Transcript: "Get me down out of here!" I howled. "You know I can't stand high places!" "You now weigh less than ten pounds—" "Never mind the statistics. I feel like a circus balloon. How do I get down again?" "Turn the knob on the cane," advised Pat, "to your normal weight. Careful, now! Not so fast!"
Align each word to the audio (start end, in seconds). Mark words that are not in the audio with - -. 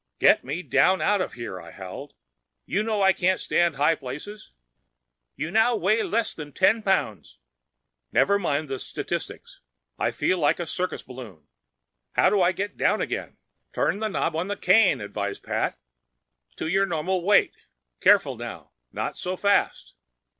"Get 0.17 0.43
me 0.43 0.63
down 0.63 0.99
out 0.99 1.21
of 1.21 1.33
here!" 1.33 1.61
I 1.61 1.69
howled. 1.69 2.15
"You 2.65 2.81
know 2.81 3.03
I 3.03 3.13
can't 3.13 3.39
stand 3.39 3.75
high 3.75 3.93
places!" 3.93 4.51
"You 5.35 5.51
now 5.51 5.75
weigh 5.75 6.01
less 6.01 6.33
than 6.33 6.53
ten 6.53 6.81
pounds—" 6.81 7.37
"Never 8.11 8.39
mind 8.39 8.67
the 8.67 8.79
statistics. 8.79 9.61
I 9.99 10.09
feel 10.09 10.39
like 10.39 10.59
a 10.59 10.65
circus 10.65 11.03
balloon. 11.03 11.45
How 12.13 12.31
do 12.31 12.41
I 12.41 12.51
get 12.51 12.77
down 12.77 12.99
again?" 12.99 13.37
"Turn 13.73 13.99
the 13.99 14.09
knob 14.09 14.35
on 14.35 14.47
the 14.47 14.57
cane," 14.57 15.01
advised 15.01 15.43
Pat, 15.43 15.77
"to 16.55 16.67
your 16.67 16.87
normal 16.87 17.23
weight. 17.23 17.53
Careful, 17.99 18.35
now! 18.35 18.71
Not 18.91 19.15
so 19.17 19.37
fast!" 19.37 19.93